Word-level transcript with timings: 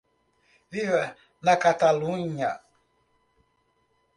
Viva 0.71 1.03
na 1.45 1.55
Catalunha! 1.61 2.51